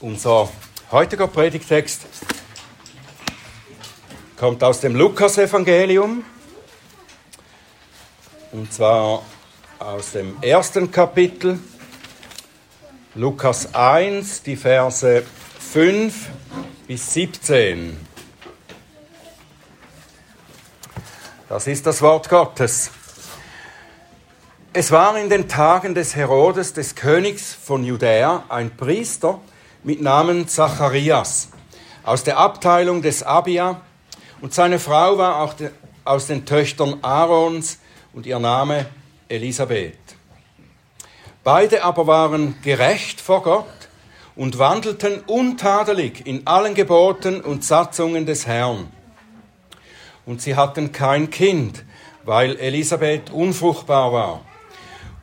[0.00, 0.48] Unser
[0.92, 2.06] heutiger Predigtext
[4.36, 6.24] kommt aus dem Lukasevangelium
[8.52, 9.24] und zwar
[9.80, 11.58] aus dem ersten Kapitel,
[13.16, 15.24] Lukas 1, die Verse
[15.72, 16.28] 5
[16.86, 17.96] bis 17.
[21.48, 22.92] Das ist das Wort Gottes.
[24.72, 29.40] Es war in den Tagen des Herodes, des Königs von Judäa, ein Priester,
[29.84, 31.48] mit Namen Zacharias
[32.02, 33.80] aus der Abteilung des Abia
[34.40, 35.54] und seine Frau war auch
[36.04, 37.78] aus den Töchtern Aarons
[38.12, 38.86] und ihr Name
[39.28, 39.98] Elisabeth.
[41.44, 43.66] Beide aber waren gerecht vor Gott
[44.36, 48.88] und wandelten untadelig in allen Geboten und Satzungen des Herrn.
[50.24, 51.84] Und sie hatten kein Kind,
[52.24, 54.40] weil Elisabeth unfruchtbar war.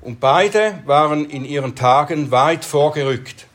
[0.01, 3.47] Und beide waren in ihren Tagen weit vorgerückt.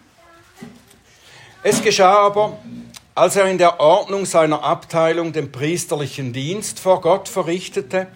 [1.62, 2.56] Es geschah aber,
[3.14, 8.06] als er in der Ordnung seiner Abteilung den priesterlichen Dienst vor Gott verrichtete,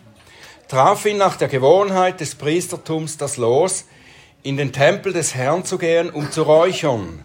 [0.67, 3.85] traf ihn nach der Gewohnheit des Priestertums das Los,
[4.43, 7.23] in den Tempel des Herrn zu gehen, um zu räuchern.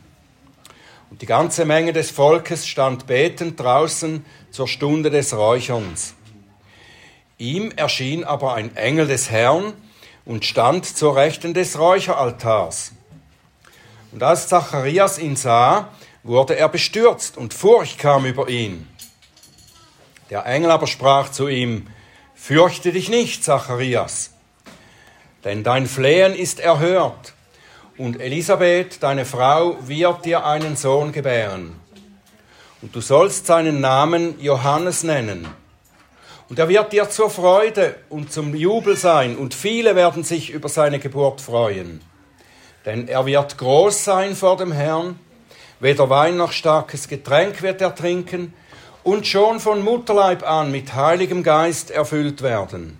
[1.09, 6.15] Und die ganze Menge des Volkes stand betend draußen zur Stunde des Räucherns.
[7.37, 9.71] Ihm erschien aber ein Engel des Herrn
[10.25, 12.91] und stand zur Rechten des Räucheraltars.
[14.11, 15.89] Und als Zacharias ihn sah,
[16.29, 18.87] wurde er bestürzt und Furcht kam über ihn.
[20.29, 21.87] Der Engel aber sprach zu ihm,
[22.35, 24.29] Fürchte dich nicht, Zacharias,
[25.43, 27.33] denn dein Flehen ist erhört,
[27.97, 31.79] und Elisabeth, deine Frau, wird dir einen Sohn gebären.
[32.83, 35.47] Und du sollst seinen Namen Johannes nennen.
[36.47, 40.69] Und er wird dir zur Freude und zum Jubel sein, und viele werden sich über
[40.69, 42.01] seine Geburt freuen.
[42.85, 45.19] Denn er wird groß sein vor dem Herrn,
[45.79, 48.53] Weder Wein noch starkes Getränk wird er trinken
[49.03, 52.97] und schon von Mutterleib an mit heiligem Geist erfüllt werden.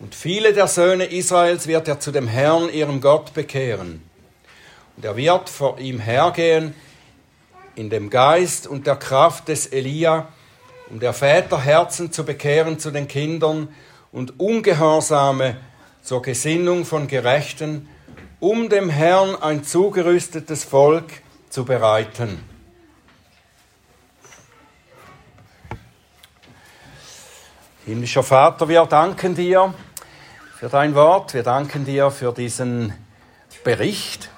[0.00, 4.02] Und viele der Söhne Israels wird er zu dem Herrn, ihrem Gott, bekehren.
[4.96, 6.74] Und er wird vor ihm hergehen
[7.76, 10.28] in dem Geist und der Kraft des Elia,
[10.90, 13.68] um der Väter Herzen zu bekehren zu den Kindern
[14.10, 15.58] und Ungehorsame
[16.02, 17.88] zur Gesinnung von Gerechten,
[18.40, 21.21] um dem Herrn ein zugerüstetes Volk
[21.52, 22.42] zu bereiten.
[27.84, 29.74] Himmlischer Vater, wir danken dir
[30.56, 32.94] für dein Wort, wir danken dir für diesen
[33.64, 34.30] Bericht.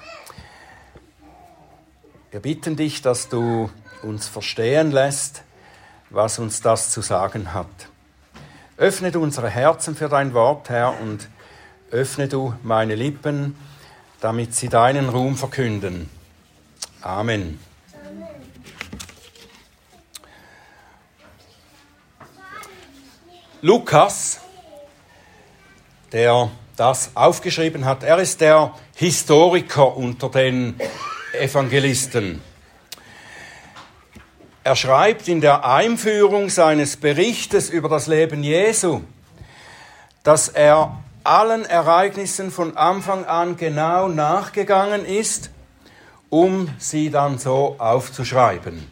[2.31, 3.69] Wir bitten dich, dass du
[4.03, 5.43] uns verstehen lässt,
[6.09, 7.67] was uns das zu sagen hat.
[8.75, 11.29] Öffne du unsere Herzen für dein Wort, Herr, und
[11.91, 13.55] öffne du meine Lippen,
[14.19, 16.09] damit sie deinen Ruhm verkünden.
[17.05, 17.59] Amen.
[23.61, 24.39] Lukas,
[26.11, 30.79] der das aufgeschrieben hat, er ist der Historiker unter den
[31.39, 32.41] Evangelisten.
[34.63, 39.01] Er schreibt in der Einführung seines Berichtes über das Leben Jesu,
[40.23, 45.51] dass er allen Ereignissen von Anfang an genau nachgegangen ist
[46.29, 48.87] um sie dann so aufzuschreiben,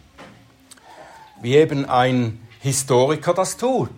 [1.42, 3.90] wie eben ein Historiker das tut.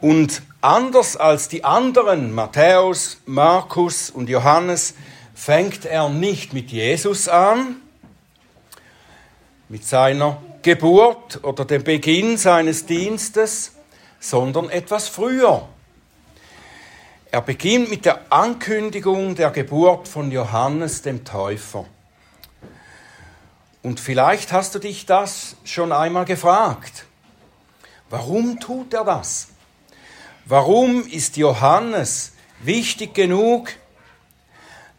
[0.00, 4.94] Und anders als die anderen, Matthäus, Markus und Johannes,
[5.34, 7.76] fängt er nicht mit Jesus an,
[9.68, 13.72] mit seiner Geburt oder dem Beginn seines Dienstes,
[14.20, 15.68] sondern etwas früher.
[17.32, 21.84] Er beginnt mit der Ankündigung der Geburt von Johannes dem Täufer.
[23.82, 27.04] Und vielleicht hast du dich das schon einmal gefragt.
[28.10, 29.48] Warum tut er das?
[30.44, 33.70] Warum ist Johannes wichtig genug,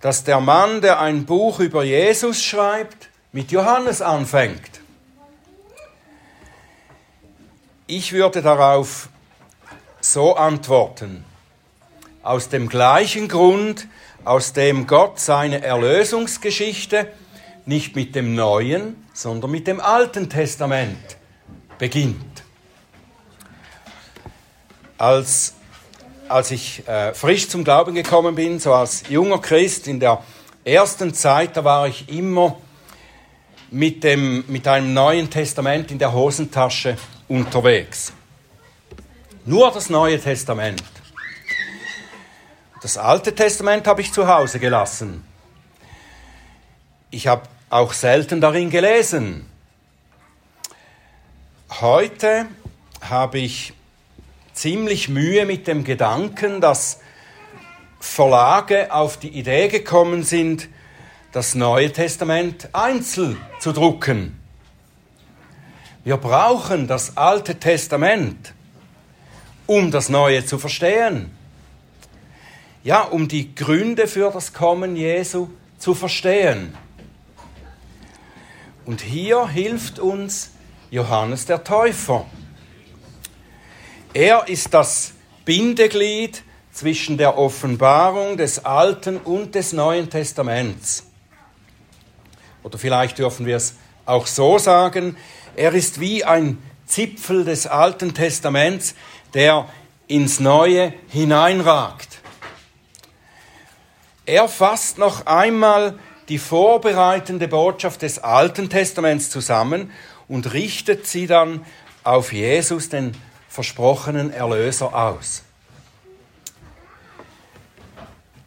[0.02, 4.82] dass der Mann, der ein Buch über Jesus schreibt, mit Johannes anfängt?
[7.88, 9.08] Ich würde darauf
[10.02, 11.24] so antworten
[12.28, 13.88] aus dem gleichen Grund,
[14.26, 17.08] aus dem Gott seine Erlösungsgeschichte
[17.66, 21.18] nicht mit dem Neuen, sondern mit dem Alten Testament
[21.78, 22.44] beginnt.
[24.98, 25.54] Als,
[26.28, 30.22] als ich äh, frisch zum Glauben gekommen bin, so als junger Christ in der
[30.66, 32.58] ersten Zeit, da war ich immer
[33.72, 36.98] mit, dem, mit einem Neuen Testament in der Hosentasche
[37.30, 38.12] unterwegs.
[39.46, 40.84] Nur das Neue Testament.
[42.82, 45.24] Das Alte Testament habe ich zu Hause gelassen.
[47.10, 49.46] ich habe auch selten darin gelesen.
[51.70, 52.46] Heute
[53.02, 53.74] habe ich
[54.54, 57.00] ziemlich Mühe mit dem Gedanken, dass
[58.00, 60.70] Verlage auf die Idee gekommen sind,
[61.32, 64.40] das Neue Testament einzeln zu drucken.
[66.04, 68.54] Wir brauchen das Alte Testament,
[69.66, 71.37] um das Neue zu verstehen.
[72.88, 76.74] Ja, um die Gründe für das Kommen Jesu zu verstehen.
[78.86, 80.52] Und hier hilft uns
[80.90, 82.26] Johannes der Täufer.
[84.14, 85.12] Er ist das
[85.44, 91.04] Bindeglied zwischen der Offenbarung des Alten und des Neuen Testaments.
[92.64, 93.76] Oder vielleicht dürfen wir es
[94.06, 95.18] auch so sagen,
[95.58, 98.96] er ist wie ein Zipfel des Alten Testaments,
[99.34, 99.68] der
[100.08, 102.17] ins Neue hineinragt.
[104.28, 105.98] Er fasst noch einmal
[106.28, 109.90] die vorbereitende Botschaft des Alten Testaments zusammen
[110.28, 111.66] und richtet sie dann
[112.04, 113.16] auf Jesus, den
[113.48, 115.44] versprochenen Erlöser, aus.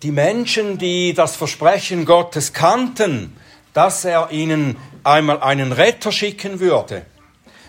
[0.02, 3.34] Die Menschen, die das Versprechen Gottes kannten,
[3.72, 7.06] dass er ihnen einmal einen Retter schicken würde,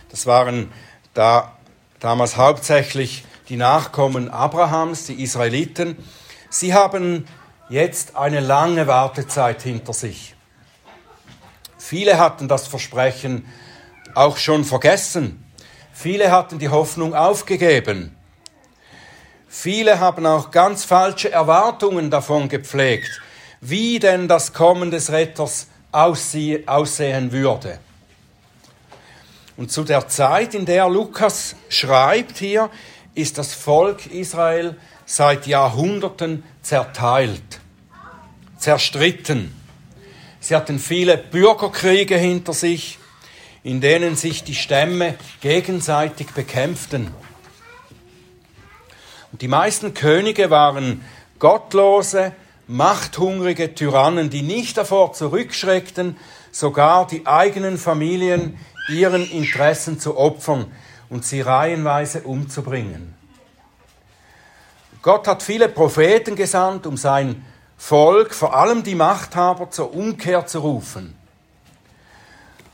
[0.09, 0.69] das waren
[1.13, 1.55] da
[2.01, 5.95] damals hauptsächlich die Nachkommen Abrahams, die Israeliten,
[6.49, 7.25] sie haben
[7.71, 10.35] jetzt eine lange Wartezeit hinter sich.
[11.77, 13.45] Viele hatten das Versprechen
[14.13, 15.43] auch schon vergessen.
[15.93, 18.15] Viele hatten die Hoffnung aufgegeben.
[19.47, 23.21] Viele haben auch ganz falsche Erwartungen davon gepflegt,
[23.61, 27.79] wie denn das Kommen des Retters aussehen würde.
[29.55, 32.69] Und zu der Zeit, in der Lukas schreibt hier,
[33.15, 37.60] ist das Volk Israel seit Jahrhunderten zerteilt,
[38.61, 39.53] zerstritten.
[40.39, 42.97] Sie hatten viele Bürgerkriege hinter sich
[43.63, 47.11] in denen sich die Stämme gegenseitig bekämpften.
[49.31, 51.05] Und die meisten Könige waren
[51.39, 52.33] gottlose,
[52.67, 56.17] machthungrige Tyrannen, die nicht davor zurückschreckten,
[56.51, 58.57] sogar die eigenen Familien
[58.89, 60.65] ihren Interessen zu opfern
[61.09, 63.13] und sie reihenweise umzubringen.
[65.01, 67.45] Gott hat viele Propheten gesandt, um sein
[67.83, 71.17] Volk, vor allem die Machthaber, zur Umkehr zu rufen.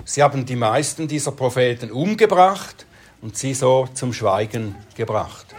[0.04, 2.86] Sie haben die meisten dieser Propheten umgebracht
[3.22, 5.56] und sie so zum Schweigen gebracht.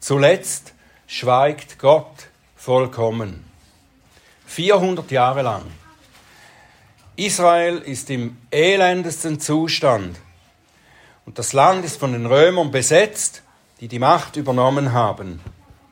[0.00, 0.74] Zuletzt
[1.06, 2.12] schweigt Gott
[2.56, 3.44] vollkommen.
[4.46, 5.62] 400 Jahre lang.
[7.14, 10.18] Israel ist im elendesten Zustand.
[11.24, 13.42] Und das Land ist von den Römern besetzt,
[13.78, 15.40] die die Macht übernommen haben,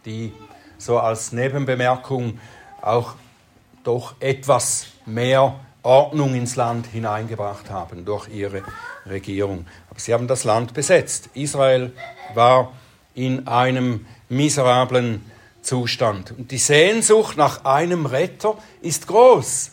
[0.05, 0.33] die
[0.79, 2.39] so als Nebenbemerkung
[2.81, 3.15] auch
[3.85, 8.63] doch etwas mehr Ordnung ins Land hineingebracht haben durch ihre
[9.07, 9.67] Regierung.
[9.91, 11.31] Aber sie haben das Land besetzt.
[11.35, 11.93] Israel
[12.35, 12.73] war
[13.15, 15.25] in einem miserablen
[15.63, 16.33] Zustand.
[16.33, 19.73] Und die Sehnsucht nach einem Retter ist groß.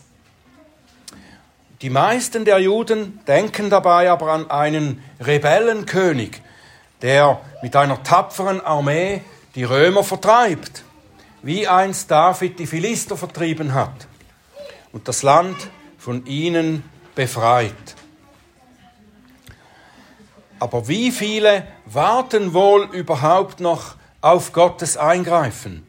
[1.81, 6.42] Die meisten der Juden denken dabei aber an einen Rebellenkönig,
[7.02, 9.22] der mit einer tapferen Armee
[9.56, 10.84] die Römer vertreibt,
[11.45, 14.07] wie einst David die Philister vertrieben hat
[14.92, 15.56] und das Land
[16.00, 16.81] von ihnen
[17.14, 17.95] befreit.
[20.59, 25.85] Aber wie viele warten wohl überhaupt noch auf Gottes Eingreifen?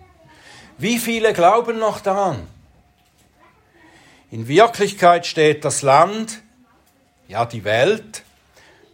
[0.76, 2.46] Wie viele glauben noch daran?
[4.30, 6.42] In Wirklichkeit steht das Land,
[7.28, 8.24] ja die Welt,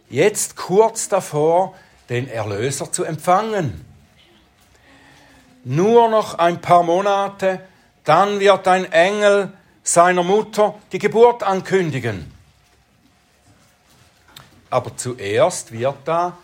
[0.09, 1.75] jetzt kurz davor,
[2.07, 3.92] den Erlöser zu empfangen.
[5.63, 7.61] Nur noch ein paar Monate,
[8.03, 9.51] dann wird ein Engel
[9.83, 12.31] seiner Mutter die Geburt ankündigen.
[14.69, 16.37] Aber zuerst wird da,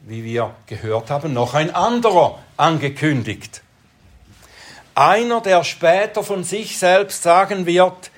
[0.00, 3.62] wie wir gehört haben, noch ein anderer angekündigt.
[4.94, 8.10] Einer, der später von sich selbst sagen wird,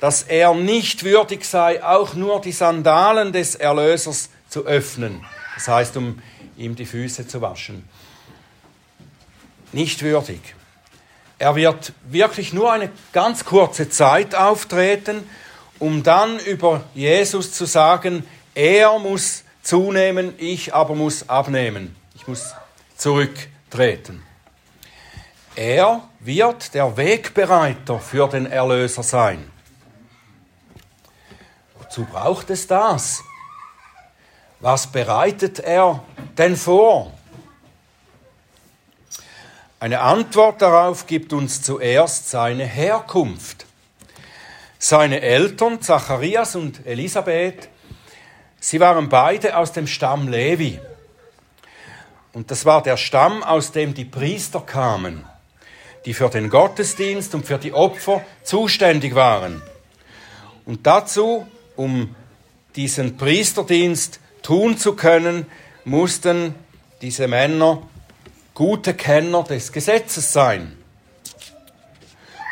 [0.00, 5.24] dass er nicht würdig sei, auch nur die Sandalen des Erlösers zu öffnen.
[5.56, 6.22] Das heißt, um
[6.56, 7.88] ihm die Füße zu waschen.
[9.72, 10.40] Nicht würdig.
[11.38, 15.28] Er wird wirklich nur eine ganz kurze Zeit auftreten,
[15.78, 21.94] um dann über Jesus zu sagen, er muss zunehmen, ich aber muss abnehmen.
[22.14, 22.54] Ich muss
[22.96, 24.22] zurücktreten.
[25.54, 29.50] Er wird der Wegbereiter für den Erlöser sein.
[31.78, 33.22] Wozu braucht es das?
[34.60, 36.02] Was bereitet er
[36.36, 37.12] denn vor?
[39.80, 43.64] Eine Antwort darauf gibt uns zuerst seine Herkunft.
[44.80, 47.68] Seine Eltern, Zacharias und Elisabeth,
[48.58, 50.80] sie waren beide aus dem Stamm Levi.
[52.32, 55.24] Und das war der Stamm, aus dem die Priester kamen,
[56.06, 59.62] die für den Gottesdienst und für die Opfer zuständig waren.
[60.66, 62.16] Und dazu, um
[62.74, 65.46] diesen Priesterdienst tun zu können,
[65.84, 66.56] mussten
[67.00, 67.82] diese Männer
[68.58, 70.76] gute Kenner des Gesetzes sein.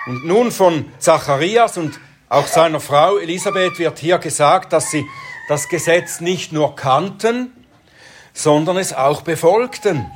[0.06, 1.98] Und nun von Zacharias und
[2.28, 5.04] auch seiner Frau Elisabeth wird hier gesagt, dass sie
[5.48, 7.52] das Gesetz nicht nur kannten,
[8.32, 10.08] sondern es auch befolgten.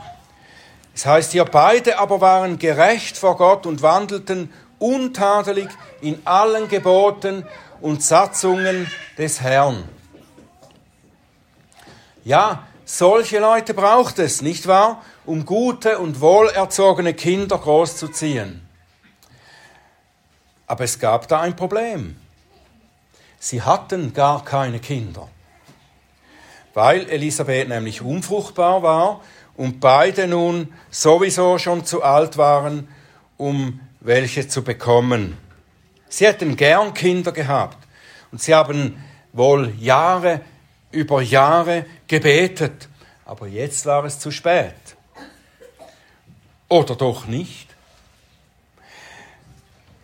[0.95, 5.71] Es heißt hier, beide aber waren gerecht vor Gott und wandelten untadelig
[6.03, 7.45] in allen Geboten
[7.81, 9.89] und Satzungen des Herrn.
[12.23, 18.67] Ja, solche Leute braucht es, nicht wahr, um gute und wohlerzogene Kinder großzuziehen.
[20.67, 22.17] Aber es gab da ein Problem.
[23.39, 25.29] Sie hatten gar keine Kinder,
[26.75, 29.21] weil Elisabeth nämlich unfruchtbar war
[29.57, 32.89] und beide nun sowieso schon zu alt waren,
[33.37, 35.37] um welche zu bekommen.
[36.09, 37.79] Sie hätten gern Kinder gehabt
[38.33, 39.01] und sie haben
[39.33, 40.41] wohl Jahre
[40.91, 42.89] über Jahre gebetet,
[43.25, 44.75] aber jetzt war es zu spät.
[46.71, 47.69] Oder doch nicht?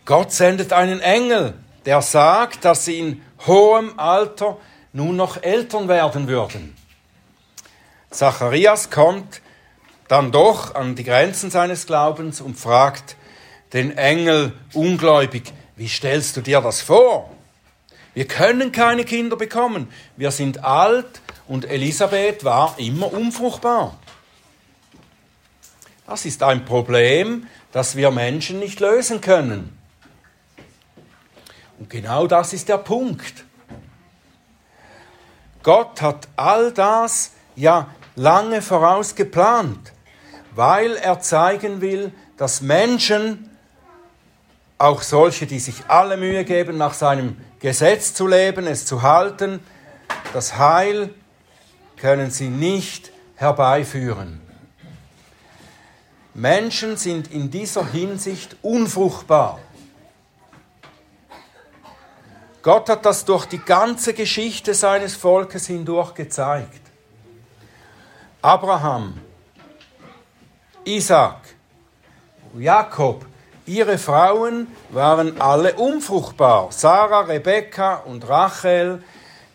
[0.05, 1.53] Gott sendet einen Engel,
[1.85, 4.57] der sagt, dass sie in hohem Alter
[4.91, 6.75] nun noch Eltern werden würden.
[8.11, 9.41] Zacharias kommt
[10.09, 13.15] dann doch an die Grenzen seines Glaubens und fragt
[13.71, 17.29] den Engel ungläubig, wie stellst du dir das vor?
[18.13, 19.89] Wir können keine Kinder bekommen.
[20.17, 23.97] Wir sind alt und Elisabeth war immer unfruchtbar.
[26.07, 29.77] Das ist ein Problem, das wir Menschen nicht lösen können.
[31.77, 33.43] Und genau das ist der Punkt.
[35.63, 39.91] Gott hat all das ja lange vorausgeplant,
[40.55, 43.49] weil er zeigen will, dass Menschen,
[44.77, 49.59] auch solche, die sich alle Mühe geben, nach seinem Gesetz zu leben, es zu halten,
[50.33, 51.13] das Heil
[51.97, 54.46] können sie nicht herbeiführen.
[56.37, 59.59] Menschen sind in dieser Hinsicht unfruchtbar.
[62.61, 66.81] Gott hat das durch die ganze Geschichte seines Volkes hindurch gezeigt.
[68.43, 69.19] Abraham,
[70.85, 71.39] Isaac,
[72.55, 73.25] Jakob
[73.65, 76.67] Ihre Frauen waren alle unfruchtbar.
[76.71, 79.03] Sarah, Rebekka und Rachel,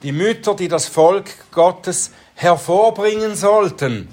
[0.02, 4.12] die Mütter, die das Volk Gottes hervorbringen sollten,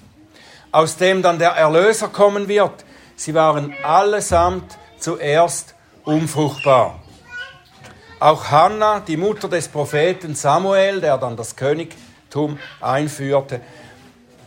[0.72, 2.86] aus dem dann der Erlöser kommen wird.
[3.16, 7.00] Sie waren allesamt zuerst unfruchtbar.
[8.20, 13.62] Auch Hannah, die Mutter des Propheten Samuel, der dann das Königtum einführte,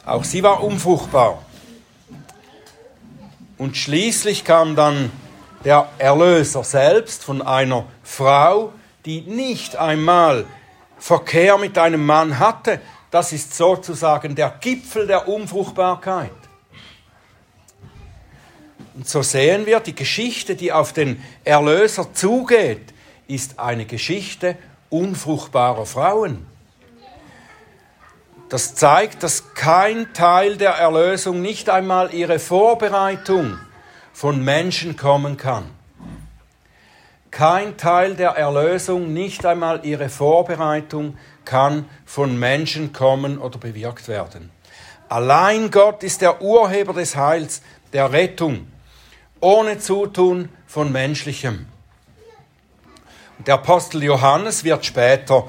[0.04, 1.42] auch sie war unfruchtbar.
[3.56, 5.12] Und schließlich kam dann
[5.64, 8.72] der Erlöser selbst von einer Frau,
[9.04, 10.44] die nicht einmal
[10.98, 12.80] Verkehr mit einem Mann hatte.
[13.12, 16.30] Das ist sozusagen der Gipfel der Unfruchtbarkeit.
[18.94, 22.94] Und so sehen wir, die Geschichte, die auf den Erlöser zugeht,
[23.28, 24.56] ist eine Geschichte
[24.88, 26.46] unfruchtbarer Frauen.
[28.48, 33.58] Das zeigt, dass kein Teil der Erlösung, nicht einmal ihre Vorbereitung,
[34.14, 35.70] von Menschen kommen kann.
[37.30, 44.50] Kein Teil der Erlösung, nicht einmal ihre Vorbereitung, kann von Menschen kommen oder bewirkt werden.
[45.08, 48.66] Allein Gott ist der Urheber des Heils, der Rettung,
[49.40, 51.66] ohne Zutun von menschlichem.
[53.46, 55.46] Der Apostel Johannes wird später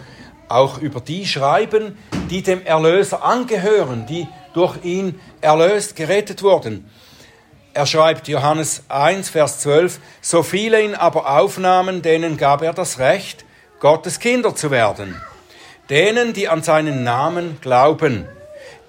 [0.49, 1.97] auch über die schreiben,
[2.29, 6.89] die dem Erlöser angehören, die durch ihn erlöst, gerettet wurden.
[7.73, 12.99] Er schreibt Johannes 1, Vers 12, so viele ihn aber aufnahmen, denen gab er das
[12.99, 13.45] Recht,
[13.79, 15.19] Gottes Kinder zu werden.
[15.89, 18.27] Denen, die an seinen Namen glauben,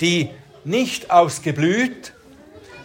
[0.00, 0.30] die
[0.64, 2.12] nicht aus Geblüt,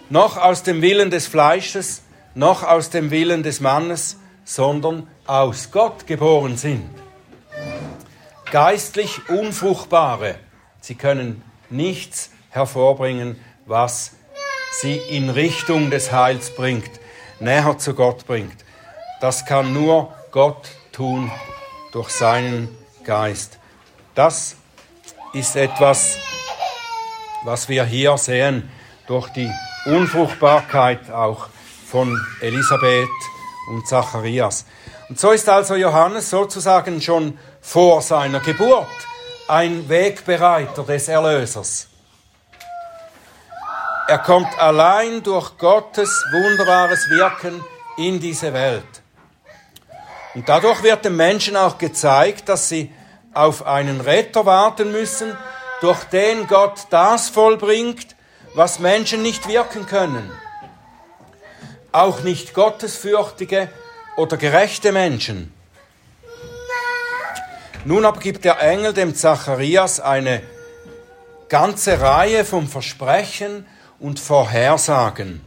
[0.09, 2.01] noch aus dem Willen des Fleisches,
[2.33, 6.89] noch aus dem Willen des Mannes, sondern aus Gott geboren sind.
[8.51, 10.35] Geistlich Unfruchtbare,
[10.81, 14.13] sie können nichts hervorbringen, was
[14.71, 16.89] sie in Richtung des Heils bringt,
[17.39, 18.65] näher zu Gott bringt.
[19.21, 21.31] Das kann nur Gott tun
[21.91, 22.69] durch seinen
[23.03, 23.58] Geist.
[24.19, 24.57] Das
[25.31, 26.17] ist etwas,
[27.45, 28.69] was wir hier sehen
[29.07, 29.49] durch die
[29.85, 31.47] Unfruchtbarkeit auch
[31.89, 33.07] von Elisabeth
[33.69, 34.65] und Zacharias.
[35.07, 38.89] Und so ist also Johannes sozusagen schon vor seiner Geburt
[39.47, 41.87] ein Wegbereiter des Erlösers.
[44.09, 47.63] Er kommt allein durch Gottes wunderbares Wirken
[47.95, 49.01] in diese Welt.
[50.35, 52.91] Und dadurch wird den Menschen auch gezeigt, dass sie
[53.33, 55.37] auf einen Retter warten müssen,
[55.81, 58.15] durch den Gott das vollbringt,
[58.53, 60.31] was Menschen nicht wirken können.
[61.91, 63.69] Auch nicht gottesfürchtige
[64.17, 65.53] oder gerechte Menschen.
[67.85, 70.41] Nun aber gibt der Engel dem Zacharias eine
[71.47, 73.65] ganze Reihe von Versprechen
[73.99, 75.41] und Vorhersagen.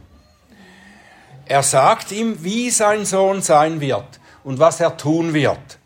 [1.45, 5.77] Er sagt ihm, wie sein Sohn sein wird und was er tun wird.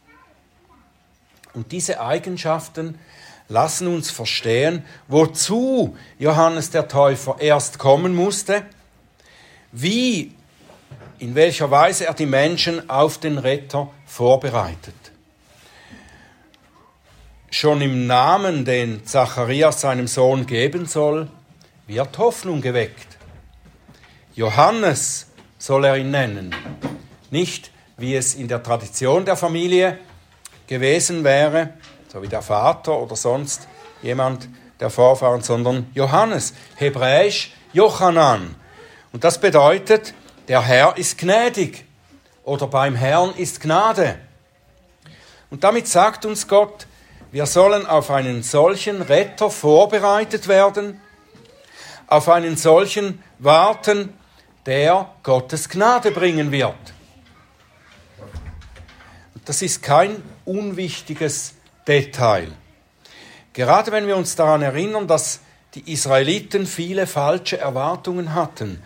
[1.58, 3.00] Und diese Eigenschaften
[3.50, 8.62] lassen uns verstehen, wozu Johannes der Täufer erst kommen musste,
[9.72, 10.36] wie,
[11.18, 14.94] in welcher Weise er die Menschen auf den Retter vorbereitet.
[17.50, 21.28] Schon im Namen, den Zacharias seinem Sohn geben soll,
[21.88, 23.18] wird Hoffnung geweckt.
[24.36, 25.26] Johannes
[25.58, 26.56] soll er ihn nennen.
[27.32, 29.98] Nicht, wie es in der Tradition der Familie
[30.68, 31.74] gewesen wäre,
[32.12, 33.68] so wie der Vater oder sonst
[34.02, 34.48] jemand
[34.80, 38.56] der Vorfahren, sondern Johannes, hebräisch Jochanan.
[39.12, 40.14] Und das bedeutet,
[40.48, 41.86] der Herr ist gnädig
[42.44, 44.20] oder beim Herrn ist Gnade.
[45.50, 46.88] Und damit sagt uns Gott,
[47.32, 51.02] wir sollen auf einen solchen Retter vorbereitet werden,
[52.08, 54.14] auf einen solchen warten,
[54.66, 56.76] der Gottes Gnade bringen wird.
[59.46, 61.54] Das ist kein unwichtiges
[61.88, 62.48] Detail.
[63.54, 65.42] Gerade wenn wir uns daran erinnern, dass
[65.74, 68.82] die Israeliten viele falsche Erwartungen hatten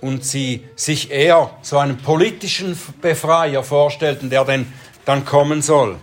[0.00, 4.72] und sie sich eher so einen politischen Befreier vorstellten, der denn
[5.04, 5.96] dann kommen soll.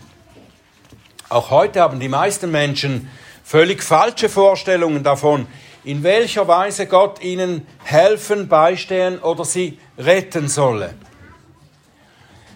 [1.30, 3.10] Auch heute haben die meisten Menschen
[3.44, 5.48] völlig falsche Vorstellungen davon,
[5.84, 10.96] in welcher Weise Gott ihnen helfen, beistehen oder sie retten solle.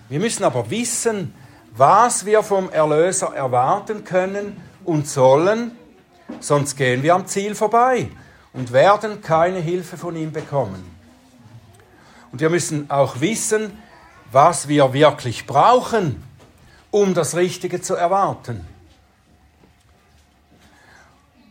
[0.10, 1.34] Wir müssen aber wissen,
[1.80, 5.72] was wir vom Erlöser erwarten können und sollen,
[6.42, 8.10] sonst gehen wir am Ziel vorbei
[8.52, 10.84] und werden keine Hilfe von ihm bekommen.
[12.32, 13.82] Und wir müssen auch wissen,
[14.32, 16.22] was wir wirklich brauchen,
[16.92, 18.68] um das Richtige zu erwarten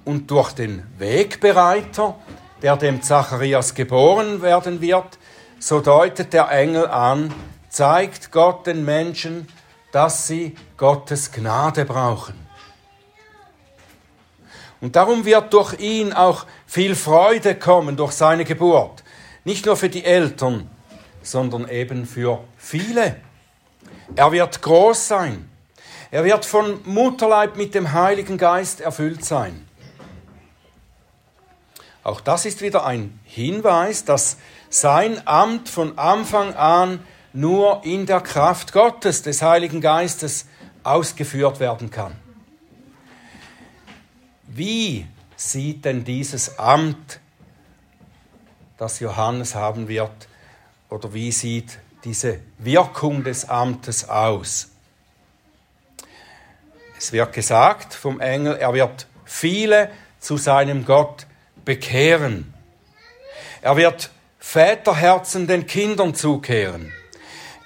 [0.09, 2.17] und durch den Wegbereiter,
[2.63, 5.19] der dem Zacharias geboren werden wird,
[5.59, 7.33] so deutet der Engel an,
[7.69, 9.49] zeigt Gott den Menschen,
[9.93, 12.49] dass sie Gottes Gnade brauchen.
[14.81, 19.03] Und darum wird durch ihn auch viel Freude kommen durch seine Geburt.
[19.45, 20.71] Nicht nur für die Eltern,
[21.23, 23.17] sondern eben für viele.
[24.15, 25.51] Er wird groß sein.
[26.11, 29.67] Er wird von Mutterleib mit dem Heiligen Geist erfüllt sein.
[32.03, 34.39] Auch das ist wieder ein Hinweis, dass
[34.71, 37.01] sein Amt von Anfang an
[37.33, 40.47] nur in der Kraft Gottes, des Heiligen Geistes,
[40.83, 42.17] ausgeführt werden kann.
[44.47, 47.21] Wie sieht denn dieses Amt,
[48.77, 50.29] das Johannes haben wird,
[50.89, 54.71] oder wie sieht diese Wirkung des Amtes aus?
[56.97, 61.27] Es wird gesagt vom Engel, er wird viele zu seinem Gott
[61.65, 62.53] bekehren.
[63.61, 66.93] Er wird Väterherzen den Kindern zukehren.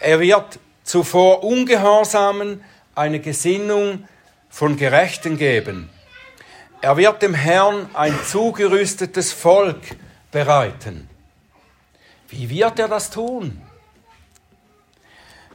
[0.02, 2.64] Er wird zuvor Ungehorsamen
[2.96, 4.08] eine Gesinnung
[4.50, 5.90] von Gerechten geben.
[6.80, 9.80] Er wird dem Herrn ein zugerüstetes Volk
[10.32, 11.08] bereiten.
[12.28, 13.62] Wie wird er das tun?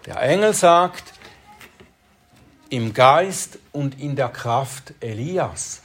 [0.06, 1.04] Der Engel sagt,
[2.70, 5.82] im Geist und in der Kraft Elias.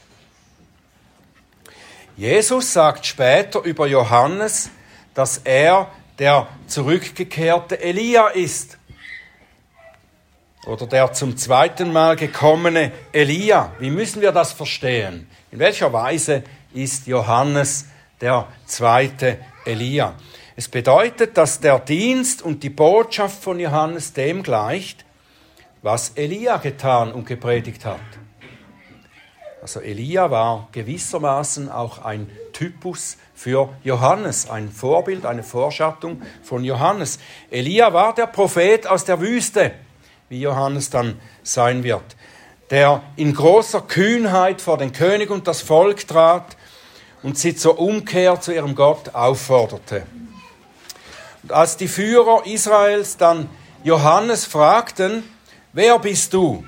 [2.16, 4.70] Jesus sagt später über Johannes,
[5.14, 5.90] dass er
[6.22, 8.78] der zurückgekehrte Elia ist.
[10.66, 13.72] Oder der zum zweiten Mal gekommene Elia.
[13.80, 15.26] Wie müssen wir das verstehen?
[15.50, 17.87] In welcher Weise ist Johannes
[18.20, 20.14] der zweite Elia?
[20.54, 25.04] Es bedeutet, dass der Dienst und die Botschaft von Johannes dem gleicht,
[25.82, 27.98] was Elia getan und gepredigt hat.
[29.61, 37.18] Also Elia war gewissermaßen auch ein Typus für Johannes, ein Vorbild, eine Vorschattung von Johannes.
[37.50, 39.72] Elia war der Prophet aus der Wüste,
[40.28, 42.05] wie Johannes dann sein wird,
[42.70, 46.57] der in großer Kühnheit vor den König und das Volk trat
[47.24, 50.07] und sie zur Umkehr zu ihrem Gott aufforderte.
[51.42, 53.48] Und als die Führer Israels dann
[53.83, 55.24] Johannes fragten,
[55.72, 56.64] wer bist du?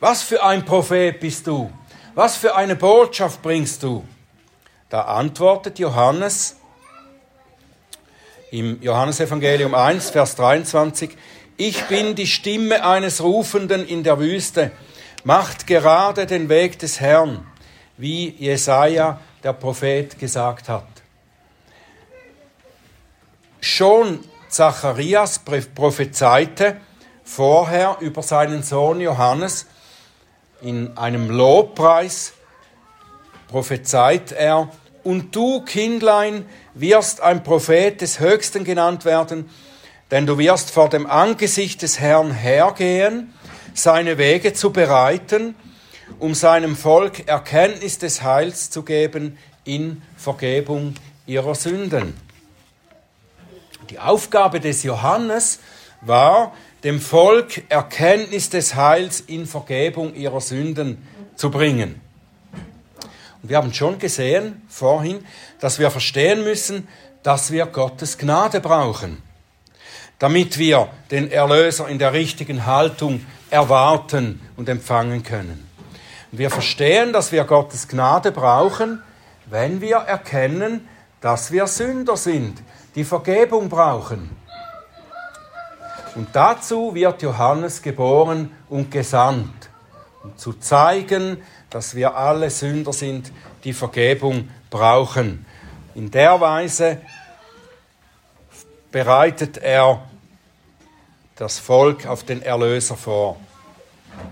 [0.00, 1.70] Was für ein Prophet bist du?
[2.16, 4.04] Was für eine Botschaft bringst du?
[4.94, 6.54] Da antwortet Johannes
[8.52, 11.16] im Johannesevangelium 1, Vers 23,
[11.56, 14.70] ich bin die Stimme eines Rufenden in der Wüste,
[15.24, 17.44] macht gerade den Weg des Herrn,
[17.96, 20.86] wie Jesaja, der Prophet, gesagt hat.
[23.60, 25.40] Schon Zacharias
[25.74, 26.76] prophezeite
[27.24, 29.66] vorher über seinen Sohn Johannes
[30.62, 32.34] in einem Lobpreis
[33.48, 34.68] prophezeit er,
[35.04, 39.48] und du, Kindlein, wirst ein Prophet des Höchsten genannt werden,
[40.10, 43.32] denn du wirst vor dem Angesicht des Herrn hergehen,
[43.74, 45.54] seine Wege zu bereiten,
[46.18, 50.94] um seinem Volk Erkenntnis des Heils zu geben in Vergebung
[51.26, 52.14] ihrer Sünden.
[53.90, 55.60] Die Aufgabe des Johannes
[56.00, 62.00] war, dem Volk Erkenntnis des Heils in Vergebung ihrer Sünden zu bringen.
[63.44, 65.22] Und wir haben schon gesehen vorhin,
[65.60, 66.88] dass wir verstehen müssen,
[67.22, 69.22] dass wir Gottes Gnade brauchen,
[70.18, 75.68] damit wir den Erlöser in der richtigen Haltung erwarten und empfangen können.
[76.32, 79.02] Und wir verstehen, dass wir Gottes Gnade brauchen,
[79.44, 80.88] wenn wir erkennen,
[81.20, 82.62] dass wir Sünder sind,
[82.94, 84.34] die Vergebung brauchen.
[86.14, 89.68] Und dazu wird Johannes geboren und gesandt,
[90.22, 91.42] um zu zeigen,
[91.74, 93.32] dass wir alle Sünder sind,
[93.64, 95.44] die Vergebung brauchen.
[95.96, 97.00] In der Weise
[98.92, 100.06] bereitet er
[101.34, 103.38] das Volk auf den Erlöser vor.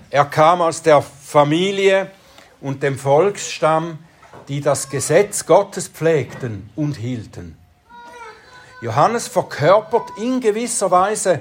[0.08, 2.12] Er kam aus der Familie
[2.60, 3.98] und dem Volksstamm,
[4.46, 7.58] die das Gesetz Gottes pflegten und hielten.
[8.82, 11.40] Johannes verkörpert in gewisser Weise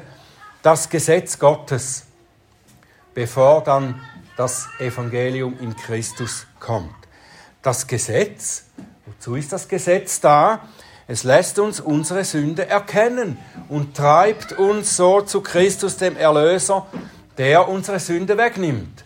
[0.63, 2.07] das Gesetz Gottes,
[3.13, 4.01] bevor dann
[4.37, 6.95] das Evangelium in Christus kommt.
[7.61, 8.65] Das Gesetz,
[9.05, 10.67] wozu ist das Gesetz da?
[11.07, 13.37] Es lässt uns unsere Sünde erkennen
[13.69, 16.87] und treibt uns so zu Christus, dem Erlöser,
[17.37, 19.03] der unsere Sünde wegnimmt.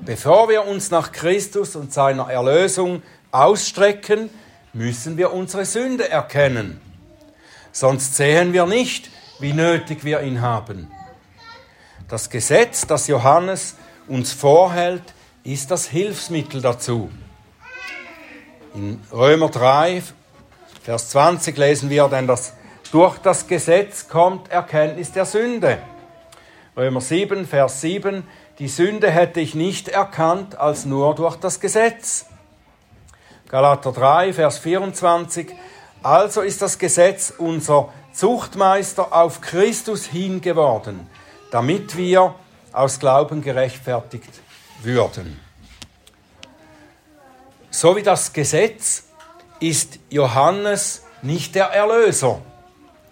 [0.00, 4.30] Bevor wir uns nach Christus und seiner Erlösung ausstrecken,
[4.72, 6.80] müssen wir unsere Sünde erkennen.
[7.70, 10.90] Sonst sehen wir nicht, wie nötig wir ihn haben.
[12.12, 13.74] Das Gesetz, das Johannes
[14.06, 15.02] uns vorhält,
[15.44, 17.10] ist das Hilfsmittel dazu.
[18.74, 20.02] In Römer 3,
[20.82, 22.52] Vers 20 lesen wir, denn das,
[22.90, 25.78] durch das Gesetz kommt Erkenntnis der Sünde.
[26.76, 28.24] Römer 7, Vers 7,
[28.58, 32.26] die Sünde hätte ich nicht erkannt als nur durch das Gesetz.
[33.48, 35.46] Galater 3, Vers 24,
[36.02, 41.08] also ist das Gesetz unser Zuchtmeister auf Christus hingeworden,
[41.52, 42.34] damit wir
[42.72, 44.30] aus Glauben gerechtfertigt
[44.82, 45.38] würden.
[47.70, 49.04] So wie das Gesetz
[49.60, 52.40] ist Johannes nicht der Erlöser.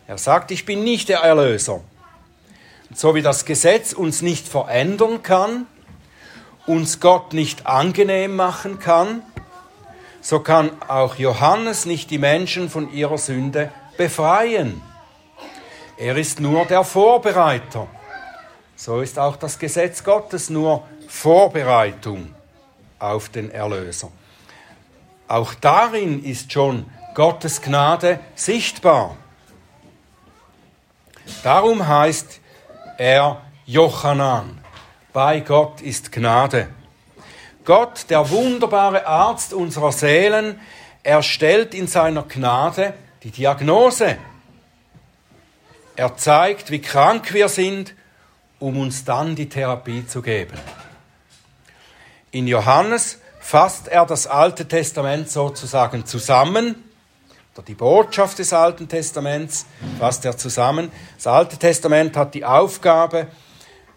[0.07, 1.83] Er sagt, ich bin nicht der Erlöser.
[2.93, 5.67] so wie das Gesetz uns nicht verändern kann,
[6.67, 9.23] uns Gott nicht angenehm machen kann,
[10.23, 14.83] so kann auch Johannes nicht die Menschen von ihrer Sünde befreien.
[15.99, 17.87] Er ist nur der Vorbereiter.
[18.83, 22.35] So ist auch das Gesetz Gottes nur Vorbereitung
[22.99, 24.11] auf den Erlöser.
[25.29, 29.19] Auch darin ist schon Gottes Gnade sichtbar.
[31.43, 32.41] Darum heißt
[32.97, 34.65] er Jochanan.
[35.13, 36.69] Bei Gott ist Gnade.
[37.67, 40.59] Gott, der wunderbare Arzt unserer Seelen,
[41.03, 44.17] erstellt in seiner Gnade die Diagnose.
[45.97, 47.95] Er zeigt, wie krank wir sind,
[48.61, 50.57] um uns dann die Therapie zu geben.
[52.31, 56.77] In Johannes fasst er das Alte Testament sozusagen zusammen,
[57.61, 59.67] oder die Botschaft des Alten Testaments
[59.99, 60.91] fasst er zusammen.
[61.17, 63.27] Das Alte Testament hat die Aufgabe,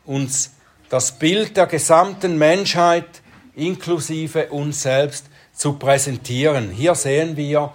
[0.05, 0.51] uns
[0.89, 3.05] das Bild der gesamten Menschheit
[3.55, 6.71] inklusive uns selbst zu präsentieren.
[6.71, 7.71] Hier sehen wir,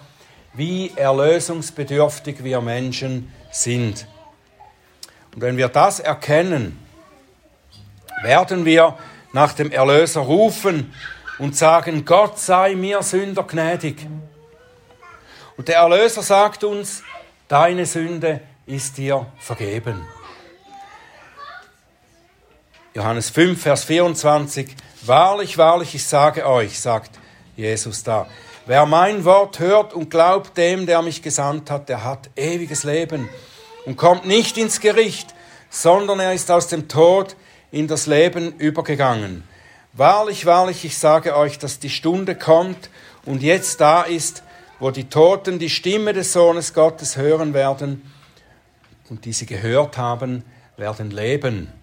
[0.53, 4.05] wie erlösungsbedürftig wir Menschen sind.
[5.33, 6.77] Und wenn wir das erkennen,
[8.23, 8.97] werden wir
[9.31, 10.93] nach dem Erlöser rufen
[11.37, 14.07] und sagen, Gott sei mir Sünder gnädig.
[15.55, 17.03] Und der Erlöser sagt uns,
[17.47, 20.05] deine Sünde ist dir vergeben.
[22.93, 27.11] Johannes 5, Vers 24, Wahrlich, wahrlich, ich sage euch, sagt
[27.55, 28.27] Jesus da,
[28.65, 33.29] wer mein Wort hört und glaubt dem, der mich gesandt hat, der hat ewiges Leben
[33.85, 35.33] und kommt nicht ins Gericht,
[35.69, 37.35] sondern er ist aus dem Tod
[37.71, 39.43] in das Leben übergegangen.
[39.93, 42.89] Wahrlich, wahrlich, ich sage euch, dass die Stunde kommt
[43.25, 44.43] und jetzt da ist,
[44.79, 48.11] wo die Toten die Stimme des Sohnes Gottes hören werden
[49.09, 50.43] und die sie gehört haben,
[50.77, 51.73] werden leben.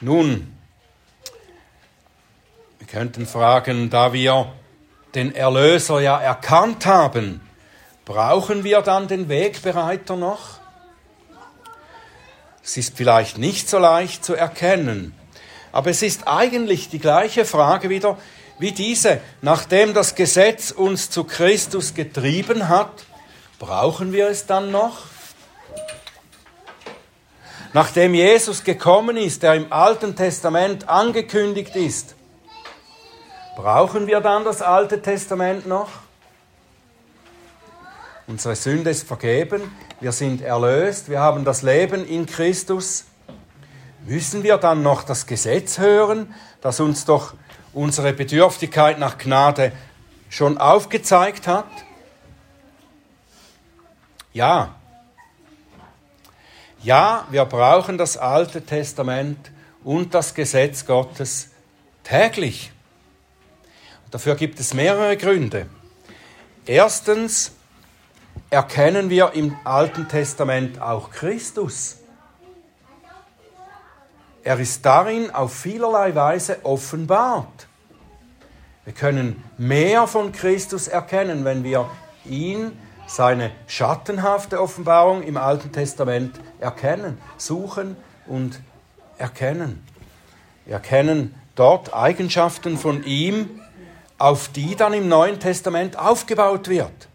[0.00, 0.56] Nun,
[2.78, 4.52] wir könnten fragen, da wir
[5.14, 7.40] den Erlöser ja erkannt haben,
[8.04, 10.60] brauchen wir dann den Wegbereiter noch?
[12.62, 15.14] Es ist vielleicht nicht so leicht zu erkennen,
[15.72, 18.18] aber es ist eigentlich die gleiche Frage wieder
[18.58, 19.20] wie diese.
[19.40, 23.04] Nachdem das Gesetz uns zu Christus getrieben hat,
[23.58, 24.98] brauchen wir es dann noch?
[27.72, 32.16] Nachdem Jesus gekommen ist, der im Alten Testament angekündigt ist,
[33.56, 35.88] brauchen wir dann das Alte Testament noch?
[38.30, 39.60] Unsere Sünde ist vergeben,
[39.98, 43.06] wir sind erlöst, wir haben das Leben in Christus.
[44.06, 47.34] Müssen wir dann noch das Gesetz hören, das uns doch
[47.72, 49.72] unsere Bedürftigkeit nach Gnade
[50.28, 51.66] schon aufgezeigt hat?
[54.32, 54.76] Ja.
[56.84, 59.50] Ja, wir brauchen das Alte Testament
[59.82, 61.48] und das Gesetz Gottes
[62.04, 62.70] täglich.
[64.12, 65.66] Dafür gibt es mehrere Gründe.
[66.64, 67.56] Erstens
[68.50, 71.98] erkennen wir im Alten Testament auch Christus.
[74.42, 77.68] Er ist darin auf vielerlei Weise offenbart.
[78.84, 81.88] Wir können mehr von Christus erkennen, wenn wir
[82.24, 82.72] ihn,
[83.06, 88.60] seine schattenhafte Offenbarung im Alten Testament erkennen, suchen und
[89.18, 89.84] erkennen.
[90.64, 93.60] Wir erkennen dort Eigenschaften von ihm,
[94.18, 97.09] auf die dann im Neuen Testament aufgebaut wird.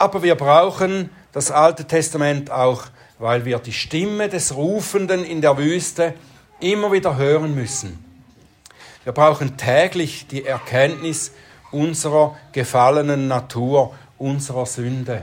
[0.00, 2.86] Aber wir brauchen das Alte Testament auch
[3.20, 6.14] weil wir die Stimme des Rufenden in der Wüste
[6.58, 8.02] immer wieder hören müssen.
[9.04, 11.32] Wir brauchen täglich die Erkenntnis
[11.70, 15.22] unserer gefallenen Natur, unserer Sünde.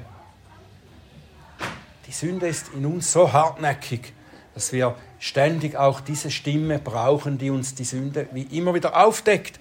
[2.05, 4.13] Die Sünde ist in uns so hartnäckig,
[4.53, 9.59] dass wir ständig auch diese Stimme brauchen, die uns die Sünde wie immer wieder aufdeckt.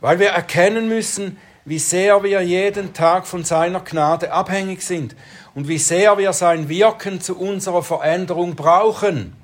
[0.00, 5.16] Weil wir erkennen müssen, wie sehr wir jeden Tag von seiner Gnade abhängig sind
[5.54, 9.34] und wie sehr wir sein Wirken zu unserer Veränderung brauchen.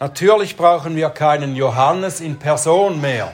[0.00, 3.32] Natürlich brauchen wir keinen Johannes in Person mehr.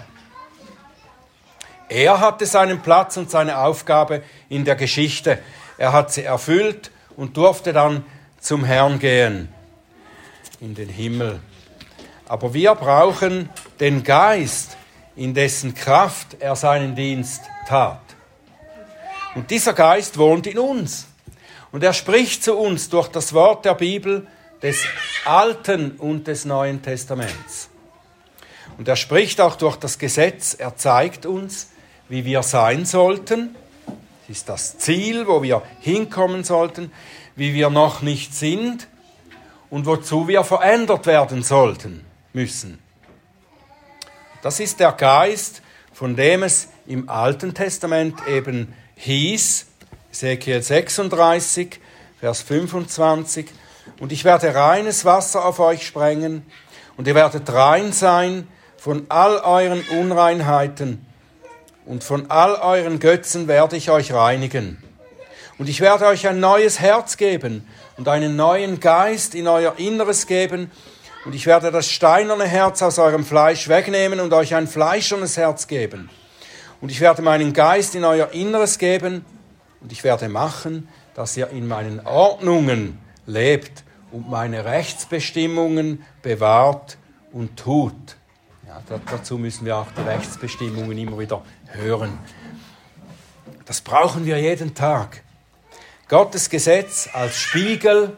[1.88, 5.38] Er hatte seinen Platz und seine Aufgabe in der Geschichte.
[5.78, 8.04] Er hat sie erfüllt und durfte dann
[8.38, 9.48] zum Herrn gehen,
[10.60, 11.40] in den Himmel.
[12.28, 13.48] Aber wir brauchen
[13.80, 14.76] den Geist,
[15.16, 18.00] in dessen Kraft er seinen Dienst tat.
[19.34, 21.06] Und dieser Geist wohnt in uns.
[21.72, 24.26] Und er spricht zu uns durch das Wort der Bibel
[24.62, 24.84] des
[25.24, 27.68] Alten und des Neuen Testaments.
[28.76, 30.54] Und er spricht auch durch das Gesetz.
[30.54, 31.70] Er zeigt uns,
[32.08, 33.54] wie wir sein sollten.
[33.86, 36.90] Das ist das Ziel, wo wir hinkommen sollten,
[37.36, 38.88] wie wir noch nicht sind
[39.70, 42.78] und wozu wir verändert werden sollten, müssen.
[44.42, 45.60] Das ist der Geist,
[45.92, 49.66] von dem es im Alten Testament eben hieß,
[50.10, 51.78] Ezekiel 36,
[52.20, 53.46] Vers 25,
[54.00, 56.46] und ich werde reines Wasser auf euch sprengen,
[56.96, 58.48] und ihr werdet rein sein
[58.78, 61.04] von all euren Unreinheiten,
[61.84, 64.82] und von all euren Götzen werde ich euch reinigen.
[65.58, 67.66] Und ich werde euch ein neues Herz geben
[67.98, 70.70] und einen neuen Geist in euer Inneres geben,
[71.24, 75.66] und ich werde das steinerne Herz aus eurem Fleisch wegnehmen und euch ein fleischernes Herz
[75.66, 76.10] geben.
[76.80, 79.24] Und ich werde meinen Geist in euer Inneres geben
[79.80, 86.96] und ich werde machen, dass ihr in meinen Ordnungen lebt und meine Rechtsbestimmungen bewahrt
[87.32, 88.16] und tut.
[88.66, 88.80] Ja,
[89.10, 92.18] dazu müssen wir auch die Rechtsbestimmungen immer wieder hören.
[93.66, 95.22] Das brauchen wir jeden Tag.
[96.08, 98.16] Gottes Gesetz als Spiegel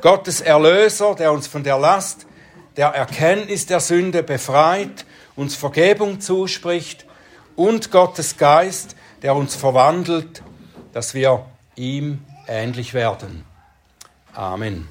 [0.00, 2.26] Gottes Erlöser, der uns von der Last
[2.76, 7.06] der Erkenntnis der Sünde befreit, uns Vergebung zuspricht
[7.54, 10.42] und Gottes Geist, der uns verwandelt,
[10.92, 13.44] dass wir ihm ähnlich werden.
[14.34, 14.88] Amen.